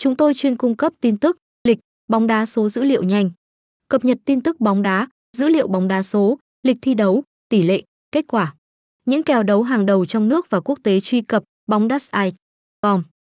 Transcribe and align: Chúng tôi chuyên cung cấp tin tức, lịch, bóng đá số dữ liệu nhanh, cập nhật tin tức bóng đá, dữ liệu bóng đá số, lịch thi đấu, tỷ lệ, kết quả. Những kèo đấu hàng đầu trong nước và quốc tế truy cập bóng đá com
Chúng 0.00 0.16
tôi 0.16 0.34
chuyên 0.34 0.56
cung 0.56 0.76
cấp 0.76 0.92
tin 1.00 1.18
tức, 1.18 1.38
lịch, 1.64 1.78
bóng 2.08 2.26
đá 2.26 2.46
số 2.46 2.68
dữ 2.68 2.84
liệu 2.84 3.02
nhanh, 3.02 3.30
cập 3.88 4.04
nhật 4.04 4.18
tin 4.24 4.40
tức 4.40 4.60
bóng 4.60 4.82
đá, 4.82 5.08
dữ 5.36 5.48
liệu 5.48 5.68
bóng 5.68 5.88
đá 5.88 6.02
số, 6.02 6.38
lịch 6.62 6.76
thi 6.82 6.94
đấu, 6.94 7.24
tỷ 7.48 7.62
lệ, 7.62 7.82
kết 8.12 8.24
quả. 8.28 8.54
Những 9.06 9.22
kèo 9.22 9.42
đấu 9.42 9.62
hàng 9.62 9.86
đầu 9.86 10.06
trong 10.06 10.28
nước 10.28 10.50
và 10.50 10.60
quốc 10.60 10.78
tế 10.82 11.00
truy 11.00 11.20
cập 11.20 11.44
bóng 11.66 11.88
đá 11.88 11.98
com 12.82 13.02